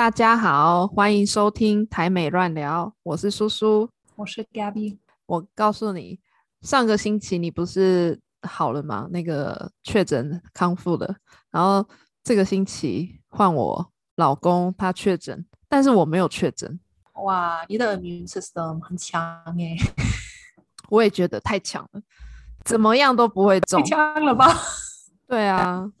[0.00, 4.96] 大家好，欢迎收听台美乱聊，我是苏苏，我是 Gabby。
[5.26, 6.18] 我告诉你，
[6.62, 9.06] 上个星期你不是好了吗？
[9.10, 11.16] 那个确诊康复了，
[11.50, 11.86] 然后
[12.24, 16.80] 这个星期换我老公他确诊，但是我没有确诊。
[17.22, 19.20] 哇，你的 immune system 很强
[19.58, 19.76] 哎！
[20.88, 22.00] 我也觉得太强了，
[22.64, 23.78] 怎么样都不会中。
[23.82, 24.50] 太强了吧？
[25.28, 25.92] 对啊。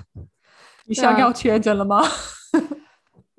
[0.84, 2.02] 你想要确诊了吗？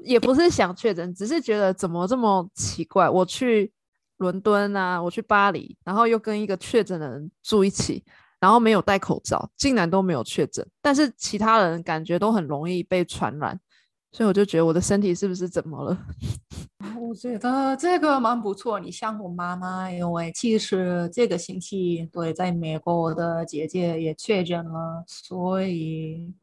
[0.03, 3.09] 也不是想确诊，只是觉得怎么这么奇怪。
[3.09, 3.71] 我去
[4.17, 8.03] 伦敦啊，我去巴黎，然后又跟一个确诊的人住一起，
[8.39, 13.59] 然后没有戴口罩，竟然都没有确诊，但是其他人感觉都很容易被传染，
[14.11, 15.97] 所以我就觉得我的身体是不是怎么了？
[16.99, 18.79] 我觉得这个蛮不错。
[18.79, 26.33] 你像我妈妈，因为其实这个星期对在美国我的姐姐也确诊了，所以。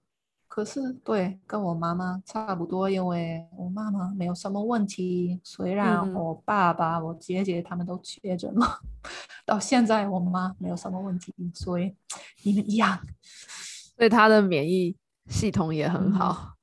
[0.59, 5.39] 可是，对，跟我妈妈差不多，因为我妈妈没有什么问题。
[5.45, 8.81] 虽然我爸爸、我姐姐他们都确诊了，
[9.47, 11.95] 到现在我妈没有什么问题，所以
[12.43, 12.99] 你们一样，
[13.97, 14.97] 对她的免疫
[15.29, 16.55] 系统也很好。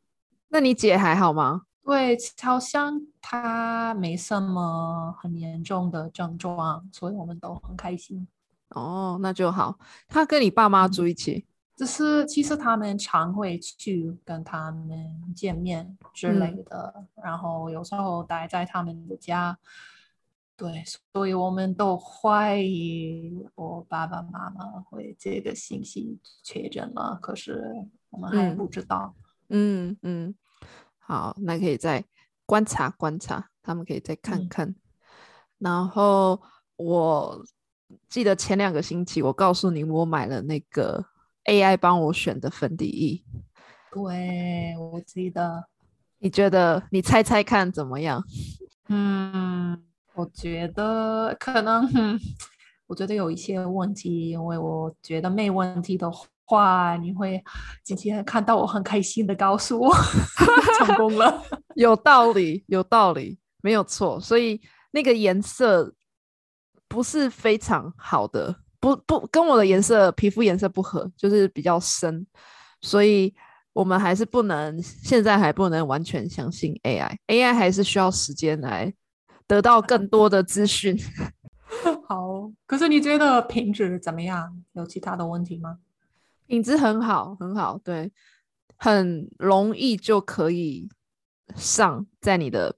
[0.50, 1.62] 那你姐还好吗？
[1.86, 8.28] 对，好像她没什么很严重的症状，所以我们都很开心。
[8.72, 9.80] 哦，那就好。
[10.10, 11.46] 她跟你爸妈住一起。
[11.76, 19.58] 只是其实他们常会去跟他们见面之类的，然后有时候待在他们的家。
[20.56, 20.82] 对，
[21.14, 27.62] 所以我们都怀疑我爸爸妈妈会这个信息确诊了，可是
[28.10, 29.14] 我们还不知道。
[29.50, 30.34] 嗯嗯，
[30.98, 32.06] 好，那可以再
[32.46, 34.74] 观察观察，他们可以再看看。
[35.58, 36.42] 然后
[36.78, 37.46] 我
[38.08, 41.06] 记得前两个星期我告诉你，我买了那个。
[41.46, 43.24] AI 帮我选的粉底液，
[43.92, 45.66] 对我记得。
[46.20, 46.82] 你觉得？
[46.92, 48.24] 你猜猜看怎么样？
[48.90, 49.84] 嗯，
[50.16, 51.88] 我觉得可能，
[52.88, 56.10] 我觉得有一些问题，因为我觉得没问题的
[56.46, 57.44] 话，你会
[57.84, 59.94] 今天看到我很开心的告诉我
[60.80, 61.44] 成功了。
[61.76, 64.20] 有道理，有道理，没有错。
[64.20, 64.62] 所以
[64.92, 65.94] 那个颜色
[66.88, 68.56] 不是非常好的。
[68.86, 72.24] 不不，跟我的颜色皮肤颜色不合，就是比较深，
[72.82, 73.34] 所以
[73.74, 78.94] 我们还是不能，现在还不能完全相信 AI，AI 还是需要时间来
[79.48, 80.96] 得到更多的资讯。
[82.08, 84.56] 好，可是你觉得品质怎么样？
[84.74, 85.80] 有其他的问题吗？
[86.46, 88.12] 品质很好，很好，对，
[88.78, 90.88] 很容易就可以
[91.56, 92.78] 上在你的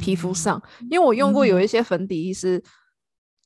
[0.00, 0.60] 皮肤上，
[0.90, 2.60] 因为我用过有一些粉底液是，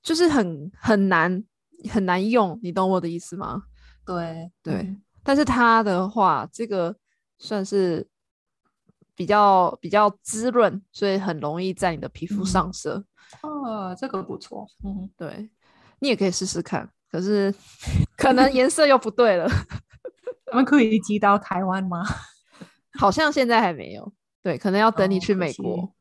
[0.03, 1.45] 就是很很难。
[1.91, 3.63] 很难用，你懂我的意思吗？
[4.05, 6.97] 对对，但是它的话，这个
[7.39, 8.09] 算是
[9.15, 13.05] 比较比较滋润，所以很容易在你的皮肤上色。
[13.43, 14.67] 哦，这个不错。
[14.85, 15.51] 嗯，对，
[16.01, 16.89] 你也可以试试看。
[17.11, 17.55] 可是
[18.17, 19.47] 可能颜色又不对了。
[20.53, 22.03] 我们可以寄到台湾吗？
[22.99, 24.13] 好像现在还没有。
[24.43, 25.95] 对，可能要等你去美国。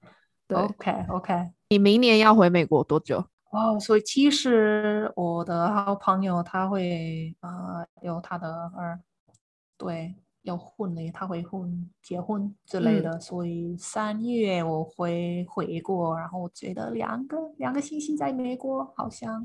[0.47, 1.51] 对，OK OK。
[1.69, 3.25] 你明年要回美国多久？
[3.57, 9.01] 哦，所以其实我的好朋友他会呃有他的儿，
[9.77, 10.13] 对，
[10.43, 19.43] 要婚礼，他会婚结婚之类的，所以三月我会回国，然后我觉得两个两个星期在美国好像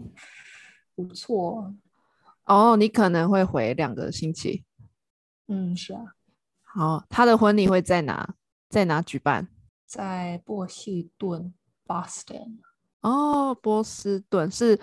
[0.95, 1.75] 不错。
[2.45, 4.63] 哦，你可能会回两个星期。
[5.49, 6.03] 嗯，是啊。
[6.61, 8.35] 好，他的婚礼会在哪？
[8.69, 9.49] 在哪举办？
[9.87, 11.55] 在波士顿
[11.87, 12.59] ，Boston。
[13.03, 14.79] 哦，波士顿是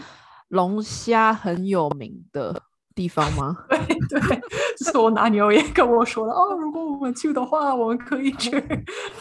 [0.49, 2.61] 龙虾很有名的
[2.93, 3.57] 地方吗？
[3.69, 4.41] 对对，
[4.77, 8.61] 是我男友也跟我说了哦，如果我们去的话，我们可以吃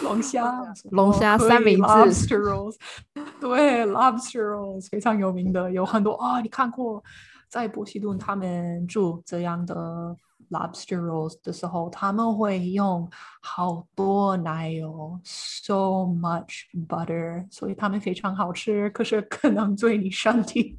[0.03, 0.61] 龙虾，
[0.91, 2.75] 龙虾三明治，lobster rolls，
[3.41, 7.03] 对，lobster rolls 非常有名的，有很多啊，你看过
[7.49, 10.17] 在波士顿他们住这样的。
[10.51, 13.09] Lobster rolls 的时候，他们会用
[13.41, 18.89] 好多奶油，so much butter，所以他们非常好吃。
[18.91, 20.79] 可是可能对你身体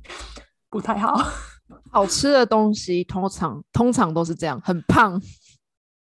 [0.70, 1.16] 不太好。
[1.92, 5.22] 好吃的东西通常通常都是这样，很胖。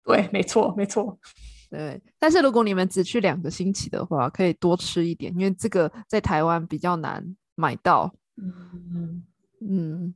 [0.05, 1.19] 对，没错，没错。
[1.71, 7.25] 对，但是如果你们只去两个星期的话，可以多吃一点，因为这个在台湾比较难
[7.55, 8.15] 买到。
[8.37, 9.25] 嗯
[9.61, 10.15] 嗯。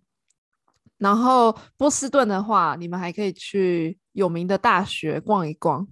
[0.99, 5.87] 然后波士顿的话，你们还可以去有名的大学逛一逛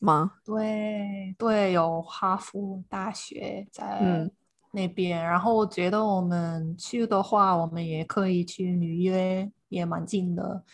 [0.00, 0.32] 吗？
[0.44, 4.28] 对对，有哈佛大学在
[4.72, 5.24] 那边。
[5.24, 10.64] 然后我觉得我们去的话，我们也可以去纽约，也蛮近的，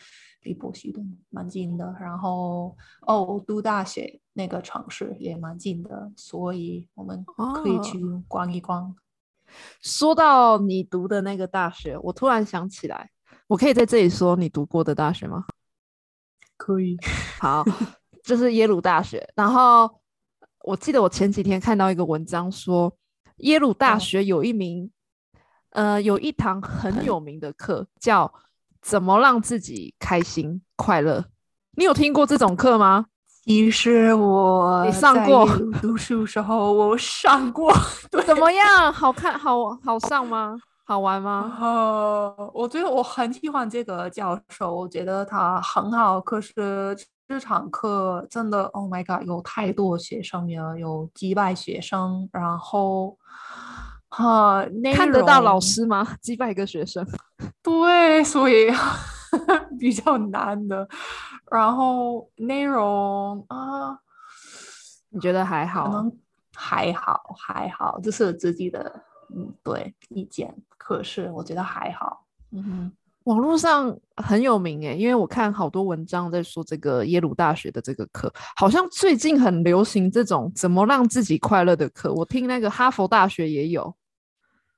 [0.44, 1.94] 离波士顿蛮近的。
[2.00, 7.22] 然后哦，读大学那个城市也蛮近的，所以我们
[7.62, 8.96] 可以去逛一逛。
[9.82, 13.10] 说到你读的那个大学，我突然想起来，
[13.48, 15.44] 我可以在这里说你读过的大学吗？
[16.56, 16.96] 可以。
[17.40, 17.64] 好，
[18.22, 19.28] 就是耶鲁大学。
[19.34, 19.90] 然后
[20.64, 22.94] 我记得我前几天看到一个文章说，
[23.38, 24.90] 耶鲁大学有一名，
[25.70, 28.32] 呃，有一堂很有名的课叫
[28.82, 31.24] “怎么让自己开心快乐”。
[31.76, 33.06] 你有听过这种课吗？
[33.44, 35.46] 其实我你上过
[35.80, 37.72] 读书时候，我上过。
[38.26, 38.92] 怎么样？
[38.92, 40.54] 好看好好上吗？
[40.88, 41.54] 好玩吗？
[41.60, 46.18] 呃，我觉得我很喜欢这个教授，我觉得他很好。
[46.18, 46.96] 可是
[47.28, 53.18] 这场课真的，Oh my God，有太多学生了，有几百学生，然后
[54.08, 54.64] 哈，
[54.94, 56.08] 看得到老师吗？
[56.22, 57.06] 几百个学生？
[57.62, 58.72] 对，所以
[59.78, 60.88] 比较难的。
[61.50, 63.98] 然后内容啊，
[65.10, 65.84] 你觉得还好？
[65.84, 66.18] 可能
[66.54, 69.02] 还好，还好，这是自己的
[69.34, 70.54] 嗯对意见。
[70.76, 72.24] 可是我觉得还好。
[72.50, 72.92] 嗯哼，
[73.24, 82.12] 网络上很有名诶，因为我看好多文章在说这个耶鲁大学的这个课，好像最近很流行这种怎么让自己快乐的课。
[82.14, 83.94] 我听那个哈佛大学也有，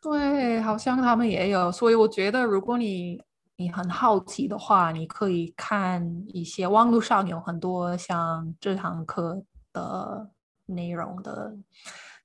[0.00, 1.70] 对，好像他们也有。
[1.70, 3.22] 所以我觉得如果你
[3.54, 9.40] 你很好奇的话，你可以看一些网络上有很多像这堂课
[9.72, 10.28] 的
[10.66, 11.54] 内容的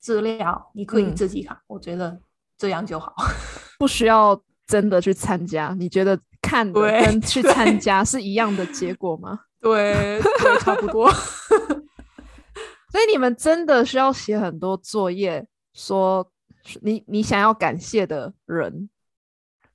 [0.05, 1.57] 资料，你可以自己看。
[1.65, 2.15] 我觉得
[2.59, 3.11] 这样就好，
[3.79, 5.75] 不需要真的去参加。
[5.79, 9.39] 你觉得看跟去参加是一样的结果吗？
[9.59, 10.21] 对，
[10.59, 11.09] 差不多。
[12.91, 16.31] 所以你们真的需要写很多作业，说
[16.83, 18.87] 你你想要感谢的人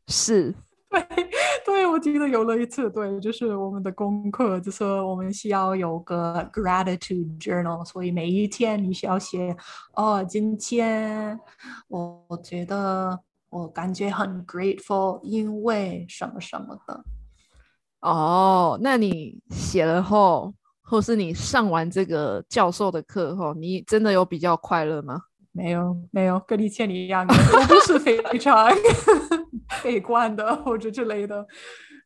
[0.06, 0.54] 是。
[0.90, 1.00] 对，
[1.64, 9.56] 对，我记得有了一次，对，就是我们的功课，就是我们需要有个 gratitude journal，所以每一天你需要写，
[9.94, 11.38] 哦，今天
[11.88, 13.18] 我我觉得
[13.50, 17.04] 我感觉很 grateful，因为什么什么的。
[18.00, 20.52] 哦，那你写了后，
[20.82, 25.20] 或是你上完这个教授的课后，你真的有比较快乐吗？
[25.52, 28.68] 没有，没有，跟你前一样，我不是非常。
[29.82, 31.46] 悲观的或者之类的，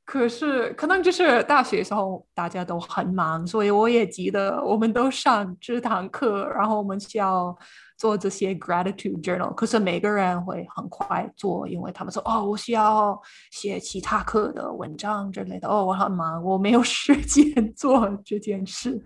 [0.04, 7.56] 可是可能就是大学时候大家都很忙，所以我也记得我们都上这堂课，然后我们需要
[8.04, 9.54] 做这些 gratitude journal。
[9.54, 13.18] 可是每个人会很快做，因为他们说哦，我需要
[13.50, 15.66] 写其他课的文章之类的。
[15.66, 19.02] 哦，我很忙，我没有 时间做这件事，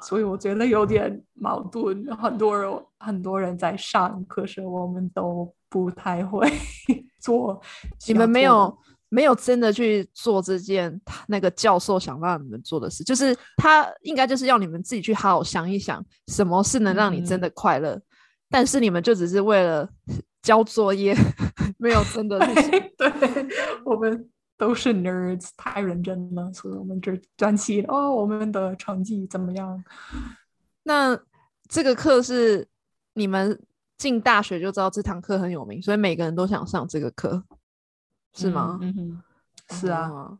[0.00, 2.06] 所以我觉得有点矛盾。
[2.16, 6.48] 很多人很多人在上，可是我们都不太会。
[7.18, 7.60] 做
[8.06, 8.78] 你们没有
[9.08, 18.00] 没有真的去做这件那个教授想让你们做的事，就是他应该就是要你们自己去好好想一想，什么是能让你真的快乐。
[18.48, 19.88] 但是你们就只是为了
[20.42, 21.14] 交作业，
[21.78, 22.38] 没有真的
[22.96, 23.12] 对，
[23.84, 29.82] 我们都是 nerds，太认真了，所以我们就专心哦，我们的成绩怎么样？
[30.84, 31.18] 那
[31.68, 32.66] 这个课是
[33.14, 33.60] 你们。
[33.98, 37.42] 进大学就知道这堂课很有名，所以每个人都想上这个课，
[38.34, 38.78] 是吗？
[38.82, 39.22] 嗯哼，
[39.74, 40.36] 是啊。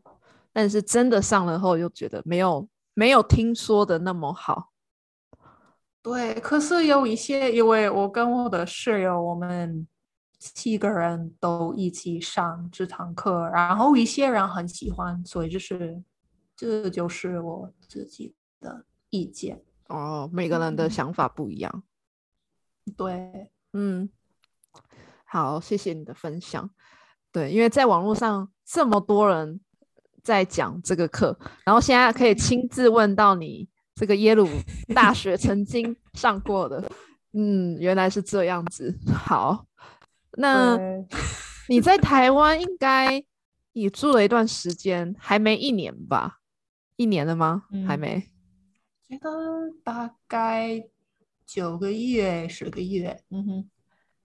[0.53, 4.69] 但是真的上了后，又觉得没有没有听说的那么好。
[6.07, 9.85] 对，可是有一些，因为我跟我的室友，我们
[10.39, 16.01] 七个人都一起上这堂课，然后一些人很喜欢，所以就是
[16.55, 19.61] 这就是我自己的意见。
[19.89, 21.83] 哦，每个人的想法不一样。
[22.95, 24.09] 对，嗯，
[25.25, 26.69] 好，谢谢你的分享。
[27.33, 29.59] 对，因为在网络上这么多人
[30.23, 33.67] 在讲这个课，然后现在可以亲自问到你
[33.97, 34.47] 这个耶鲁
[34.93, 36.87] 大学曾经上过的，
[37.33, 38.95] 嗯，原来是这样子。
[39.11, 39.65] 好，
[40.37, 40.77] 那
[41.67, 43.23] 你在台湾应该
[43.73, 46.37] 也住了一段时间，还没一年吧？
[46.95, 47.63] 一年了吗？
[47.87, 48.29] 还没？
[49.09, 49.29] 觉得
[49.83, 50.87] 大概。
[51.49, 53.69] 九个月，十个月，嗯哼。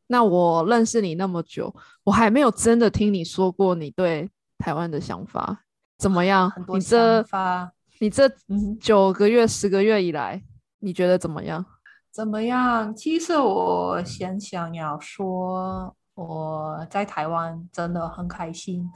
[0.09, 5.64] 那我认识你那么久，我还没有真的听你说过你对台湾的想法
[5.97, 6.52] 怎么样？
[6.75, 7.25] 你这
[8.02, 10.42] 你这嗯九个月、十个月以来，
[10.80, 11.64] 你觉得怎么样？
[12.11, 12.92] 怎么样？
[12.97, 18.90] 其实我先想要说，我在台湾真的很开心，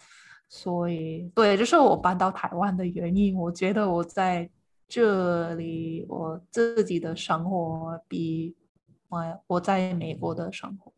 [0.48, 3.36] 所以对，这是我搬到台湾的原因。
[3.36, 4.50] 我觉得我在。
[4.88, 8.54] 这里我自己的生活比
[9.08, 10.92] 我我在美国的生活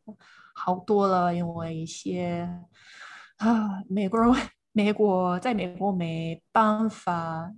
[0.55, 2.47] 好多了，因为一些
[3.39, 4.31] 啊，美国人
[4.73, 7.51] 美国在美国没办法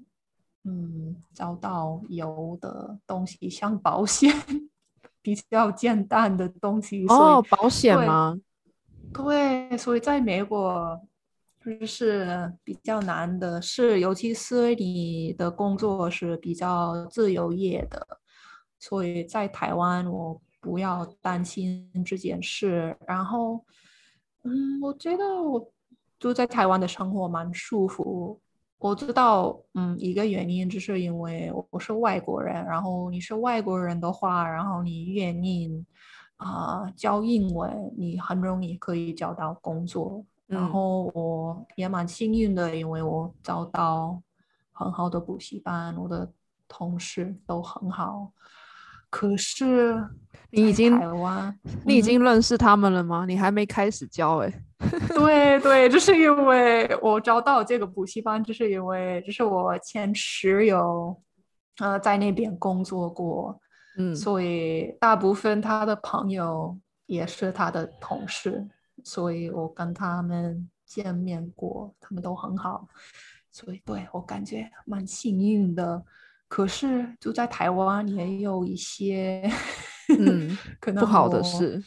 [0.64, 4.31] 嗯找到有的东西，像保险
[5.23, 7.07] 比较简单的东西。
[7.09, 8.38] 哦，保险对吗？
[9.12, 11.00] 对，所以在美国
[11.64, 18.07] 就是比较难的是，尤其是你的工作是比较自由业的，
[18.79, 22.97] 所以在台湾我不要担心这件事。
[23.07, 23.64] 然后，
[24.45, 25.73] 嗯，我觉得我
[26.19, 28.40] 住在台湾的生活蛮舒服。
[28.81, 35.85] 我知道，嗯，一个原因就是因为我是外国人，然后你是外国人的话，然后你愿意
[36.39, 40.25] 啊、教英文，你很容易可以找到工作。
[40.47, 44.21] 然嗯后我也蛮幸运的，因为我找到
[44.73, 46.33] 很好的补习班，我的
[46.67, 48.33] 同事都很好。
[49.11, 50.02] 可是
[50.50, 53.26] 你已经台湾，你已嗯经认识他们了吗？
[53.26, 54.62] 你还没开始教哎、
[55.14, 61.21] 对对，就是因为我找到这个补习班，就是因为这是我前室友，
[61.79, 63.61] 呃，在那边工作过，
[63.99, 68.67] 嗯，所以大部分他的朋友也是他的同事，
[69.05, 72.88] 所以我跟他们见面过，他们都很好，
[73.50, 76.02] 所以对我感觉蛮幸运的。
[76.50, 79.49] 可是就在台湾也有一些
[80.19, 81.80] 嗯 可能不好的事，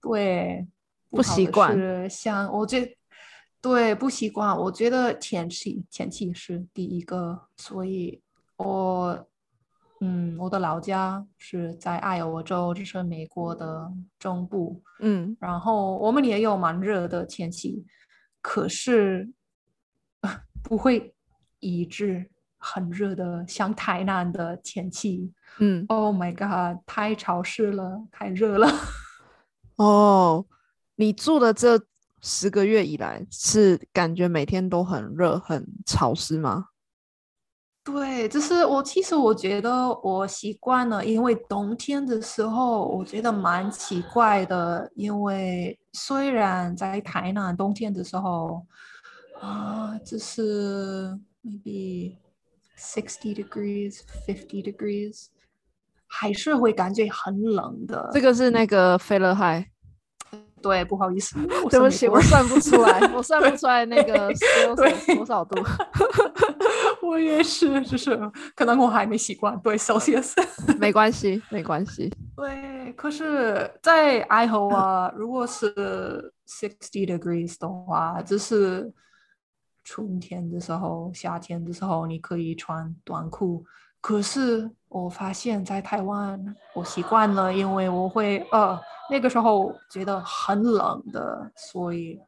[0.00, 0.64] 对，
[1.10, 2.96] 不习惯是像我觉
[3.60, 8.22] 对不习惯，我觉得天气天气是第一个，所以
[8.56, 9.26] 我
[10.00, 17.84] 嗯，我的老家是在爱荷华州，这是美国的中部，嗯，然后我们也有蛮热的天气，
[18.40, 19.28] 可是
[20.62, 21.12] 不会
[21.58, 25.32] 一致很热的像台南的天气。
[25.58, 28.68] 嗯，Oh my god，太潮湿了，太热了。
[29.76, 30.44] 哦，
[30.96, 31.80] 你住的这
[32.22, 36.66] 十个月以来，是感觉每天都很热、很潮湿吗？
[37.84, 48.66] 对，就是我其实我觉得我习惯了，因为冬天的时候我觉得蛮奇怪的，因为虽然在台南冬天的时候
[49.40, 52.16] 啊，就是 maybe
[52.78, 55.26] sixty degrees, fifty degrees，
[56.06, 58.10] 还是会感觉很冷的。
[58.12, 59.70] 这个是那个菲勒海，
[60.62, 61.36] 对，不好意思，
[61.70, 64.28] 对不起，我算不出来， 我算不出来那个
[64.76, 65.56] 对多少度。
[67.02, 68.18] 我也是，就是
[68.54, 69.56] 可能我还没习惯。
[69.60, 70.32] 对，Celsius。
[70.78, 72.12] 没关系，没关系。
[72.34, 75.72] 对，可是，在爱荷华，如果是
[76.48, 78.92] sixty degrees 的话，就是
[79.86, 83.64] 春天的时候、夏天的时候，你可以穿短裤。
[84.00, 88.76] 可是我发现，在台湾，我习惯了，因为我会呃
[89.08, 92.20] 那个时候觉得很冷的，所以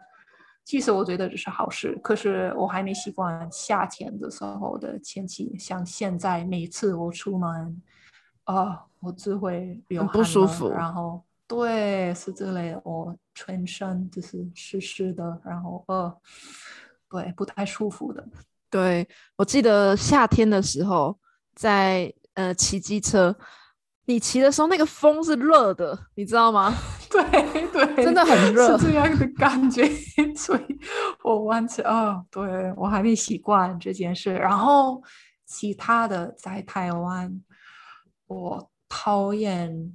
[0.64, 1.98] 其实我觉得这是好事。
[2.00, 7.82] 可是我还没习惯夏天的时候的天气，像现在每次我出门。
[8.44, 16.16] 啊，我只会流很不舒服然后对，是这类，我全身就是湿湿的，然后呃，
[17.10, 18.26] 对，不太舒服的。
[18.70, 21.18] 对，我记得夏天的时候，
[21.54, 23.34] 在呃骑机车，
[24.04, 26.74] 你骑的时候那个风是热的，你知道吗？
[27.10, 27.22] 对
[27.72, 29.88] 对，真的很热是这样的感觉，
[30.36, 30.78] 所以
[31.24, 34.34] 我完全哦，对我还没习惯这件事。
[34.34, 35.02] 然后
[35.46, 37.42] 其他的在台湾，
[38.26, 39.90] 我讨厌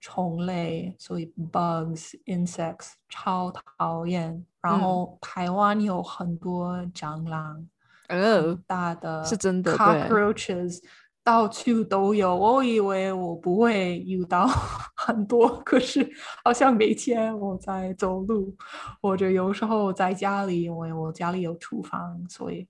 [0.00, 4.44] 虫类，所以 bugs insects 超讨厌。
[4.60, 7.66] 然嗯后台湾有很多蟑螂，
[8.08, 10.82] 呃很，大的是真的 cockroaches
[11.22, 12.34] 到处都有。
[12.36, 14.46] 我以为我不会遇到
[14.96, 16.08] 很多，可是
[16.44, 18.56] 好像每天我在走路，
[19.00, 22.66] 或者有时候在家里，因为我家里有厨房，所以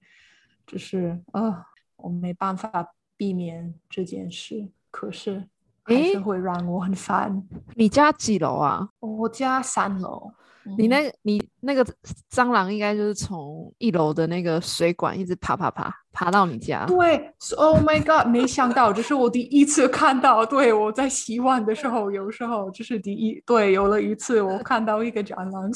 [0.66, 1.64] 就是呃，
[1.97, 4.68] 我没办法避免这件事。
[4.90, 5.49] 可是
[5.87, 7.43] 还诶是会让我很烦。
[7.75, 8.88] 你家几楼啊？
[9.00, 10.31] 我家三楼，
[10.64, 11.87] 嗯你那你那个
[12.28, 16.85] 蟑螂应该就是从一楼的那个水管一直爬爬爬爬到你家。
[16.87, 18.26] 对，Oh my God！
[18.26, 20.45] 没想到，这是我第一次看到。
[20.45, 25.71] 对，我在洗碗的时候，有时候这是第一，对，有了一次我看到一个蟑螂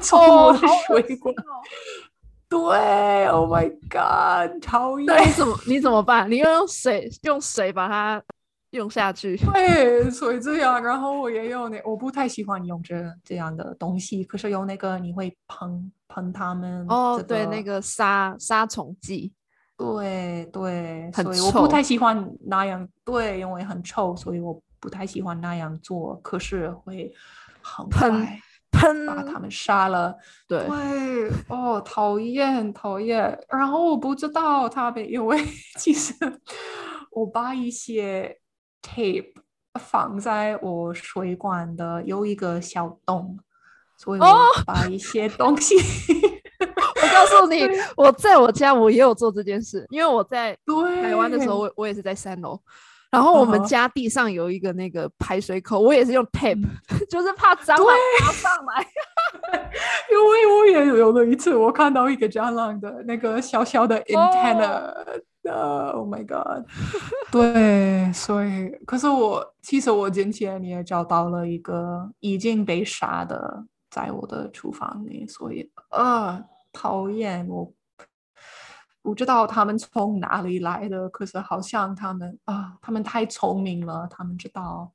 [0.00, 1.34] 从 我的水管。
[2.48, 4.60] 对，Oh my God！
[4.60, 5.06] 讨厌。
[5.06, 6.28] 那你怎么你怎么办？
[6.30, 8.20] 你要用水用水把它
[8.70, 9.36] 用下去。
[9.36, 16.86] 对，所以这样，然后我也有那，我不太喜欢用这这样的东西，可是有那个你会喷喷它们。
[16.88, 19.32] 哦，对，那个杀杀虫剂。
[19.76, 26.16] 对对，很所以我不太喜欢那样，对，因为很臭，所以我不太喜欢那样做。
[26.22, 27.10] 可是会
[27.62, 28.40] 很喷快，
[28.72, 30.14] 喷把他们杀了。
[30.46, 33.38] 对，对，哦，讨厌讨厌。
[33.48, 35.42] 然后我不知道他们，因为
[35.80, 36.14] 其实
[37.12, 38.38] 我把一些
[38.82, 39.32] tape
[39.78, 43.38] 放在我水管的有一个小洞，
[43.96, 45.76] 所以我哦把一些东西。
[46.60, 50.56] 我告诉你， 我在我家我也有做这件事，因为我在
[51.02, 52.60] 台湾的时候，我我也是在三楼，
[53.10, 56.98] 然后我们家地上有一个那个排水口，我也是用 tape，、嗯。
[57.08, 58.86] 就是怕蟑螂爬上来。
[60.10, 64.92] 因为我也有了一次，我看到一个蟑螂的那个小小的 antenna，
[65.50, 66.64] 呃、oh my god，
[67.32, 76.42] 对，所以可是我其实我今天也找到了一个已经被杀的，在我的厨房里，所以啊，
[76.72, 77.72] 讨厌我。
[79.02, 84.92] 不知道他们从哪里来的，可是好像他们啊，他们太聪明了，他们知道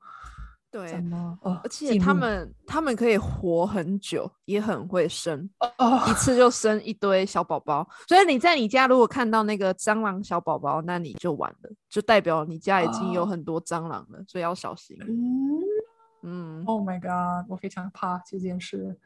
[0.75, 7.88] 对怎，么呃，而且他们他们可以活很久，也很会生，哦一次就生一堆小宝宝。
[8.10, 14.98] 所以你在你家如果看到那个蟑螂小宝宝，那你就完了，就代表你家已经有哦很多蟑螂了，所以要小心。
[15.08, 15.62] 嗯
[16.24, 18.98] 嗯，，Oh my god，我非常怕这件事。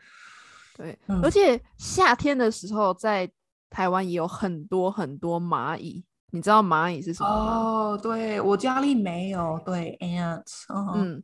[0.75, 3.29] 对，嗯而且夏天的时候在
[3.69, 7.57] 台湾也有很多很多蚂蚁，你知道蚂蚁是什么吗？
[7.57, 10.63] 哦，对我家里没有，对 ants，
[10.95, 11.21] 嗯，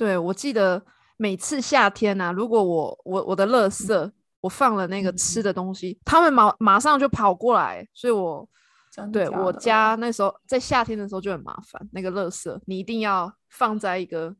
[0.00, 0.82] 对，我记得
[1.18, 8.48] 每次夏天啊，如果我我我的垃圾我放了那个吃嗯的东西，他们马马上就跑过来，所以我
[8.90, 14.34] 真对我家那时候在夏天的时候就很麻烦，那个垃圾你一定要放在一个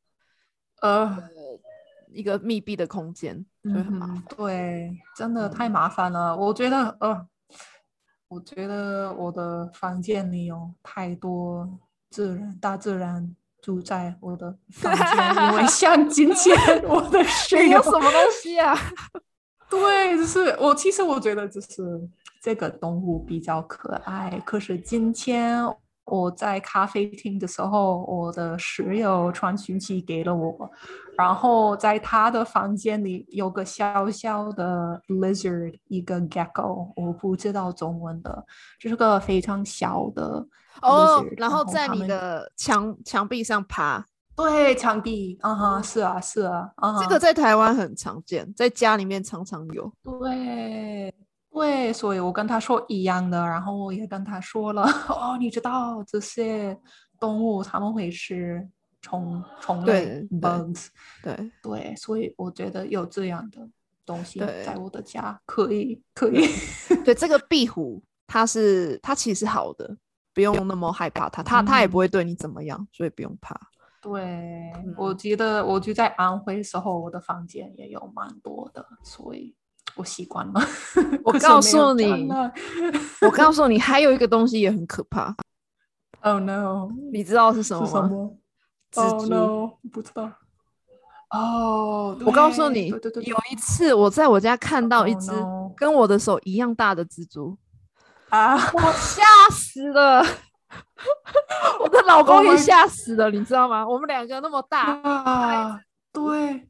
[0.81, 1.15] 呃，
[2.11, 4.25] 一个密闭的空间，所以很麻嗯烦。
[4.35, 6.35] 对，真的太嗯麻烦了。
[6.35, 7.27] 我觉得，呃，
[8.29, 11.69] 我觉得我的房间里有太多
[12.09, 16.57] 自然、大自然住在我的房间，因为像今天
[16.89, 18.77] 我的室友你有什么东西啊？
[19.71, 22.01] 对，就是我其实我觉得就是
[22.43, 25.65] 这个动物比较可爱，可是今天
[26.11, 30.69] 我在咖啡厅的时候，我的室友传讯息给了我，
[31.17, 38.45] 然后在他的房间里有个小小的 lizard，一个 gecko，我不知道中文的，
[38.81, 40.45] 就是个非常小的
[40.83, 49.93] 哦 lizard，，然后在你的墙墙壁上爬，对墙壁，啊哈，是啊是啊，啊哈这个在台湾很常见，在家里面常常有。
[50.03, 51.15] 对
[51.53, 56.79] 对，所以我跟他说一样的，然后我也跟他说了， 哦，你知道这些
[57.19, 58.67] 动物他们会吃
[59.03, 60.89] 虫虫对类对 bugs，
[61.23, 63.69] 对，对，所以我觉得有这样的
[64.07, 66.47] 东西在我的家可以可以，
[67.05, 69.97] 对，这个壁虎它是它其实好的，
[70.33, 73.59] 不用那么害怕它，它它也嗯不会对你怎么样，所以不用怕。
[74.01, 74.23] 对，
[74.77, 74.95] 嗯。
[74.97, 79.55] 我记得我就在安徽的时候，我的房间也有蛮多的，所以
[79.95, 80.61] 我习惯 了。
[81.25, 82.29] 我告诉你
[83.21, 85.35] 我告诉你，还有一个东西也很可怕
[86.23, 88.31] ，，Oh no，你知道是什么吗？
[88.93, 89.27] 蜘 Oh 蛛。
[89.29, 90.31] no，不知道。
[91.31, 95.31] 哦，我告诉你对对对，有一次我在我家看到一 Oh 只
[95.77, 97.57] 跟我的手一样大的蜘蛛，
[98.31, 99.23] 啊， 我吓
[99.53, 100.25] 死了。
[101.81, 103.87] 我的老公 Oh 也吓死了，你知道吗？
[103.87, 105.81] 我们两个那么大，啊，
[106.13, 106.69] 对，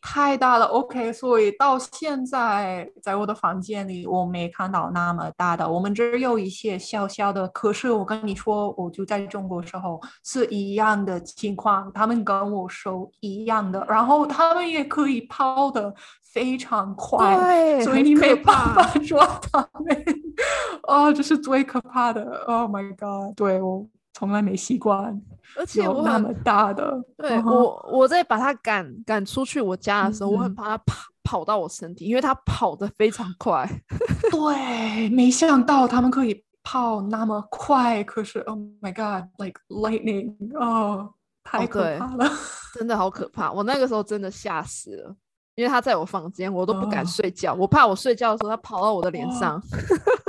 [0.00, 0.66] 太大了。
[0.66, 7.46] OK，所以到现在在我的房间里，我没看到那么大的，我们只有一些小小的。
[7.48, 15.94] 可是我跟你说，我就在中国时候是一样的情况，他们跟我说一样的，然后他们也可以抛的
[16.32, 17.36] 非常快。
[17.36, 20.04] 对，所以你没办法怕抓他们，
[20.86, 22.44] 哦，这是最可怕的。
[22.46, 23.34] Oh my god！
[23.36, 23.86] 对我
[24.18, 25.16] 从来没习惯
[25.56, 26.92] 而且有那么大的。
[27.16, 33.64] 对我，我在把它赶赶出去我家的时候，我很嗯怕它跑跑到我身体，因为它跑得非常快。
[34.32, 40.34] 对，没想到他们可以跑那么快，可是 Oh my god！Like lightning！
[40.58, 42.28] 哦，太可怕了。
[42.74, 43.52] 真的好可怕！
[43.52, 45.14] 我那个时候真的吓死了，
[45.54, 49.62] 因为它在我房间，我都不敢哦睡觉，我怕我睡觉的时候它跑到我的脸哦上。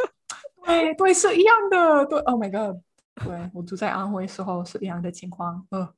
[0.65, 2.05] 对对，是一样的。
[2.05, 2.79] 对，Oh my god！
[3.23, 5.65] 对我住在安徽时候是一样的情况。
[5.69, 5.93] 呃，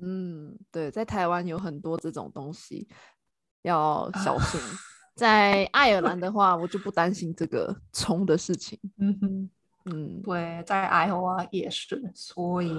[0.00, 2.88] 嗯，对，在台湾有很多这种东西，
[3.62, 4.60] 要小啊心。
[5.14, 8.78] 在爱尔兰的话，我就不担心这个虫的事情。
[8.98, 9.50] 嗯哼。
[9.84, 12.72] 嗯，对，在爱荷华也是，所以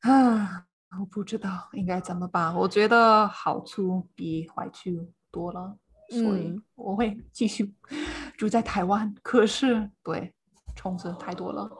[0.00, 0.66] 啊，
[0.98, 2.52] 我不知道应该怎么办。
[2.54, 5.78] 我觉得好处比坏处多了，
[6.10, 7.72] 所以嗯我会继续
[8.36, 9.14] 住在台湾。
[9.22, 10.34] 可是，对，
[10.74, 11.70] 虫子太多了。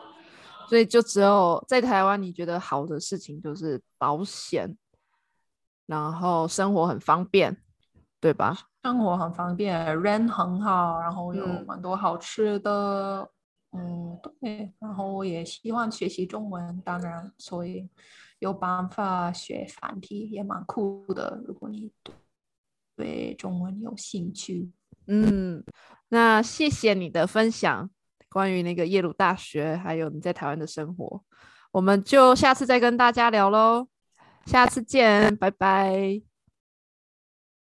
[0.69, 4.77] 所以就只有在台湾，你觉得好的事情就是保险，
[5.87, 7.57] 然后生活很方便，
[8.21, 8.57] 对吧？
[8.83, 13.31] 生活很方便，人很好，然后有嗯蛮多好吃的。
[13.75, 17.89] 嗯，对，然后我也希望学习中文，当然，所以
[18.39, 21.43] 有办法学繁体也蛮酷的。
[21.47, 21.91] 如果你
[22.95, 24.71] 对中文有兴趣，
[25.07, 25.65] 嗯，
[26.09, 27.89] 那谢谢你的分享，
[28.33, 31.23] 关于那个耶鲁大学，还有你在台湾的生活，
[31.71, 33.87] 我们就下次再跟大家聊喽，
[34.47, 36.32] 下次见，拜拜。